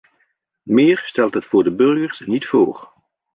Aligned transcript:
Meer 0.63 1.01
stelt 1.05 1.33
het 1.33 1.45
voor 1.45 1.63
de 1.63 1.75
burgers 1.75 2.19
niet 2.19 2.45
voor. 2.47 2.93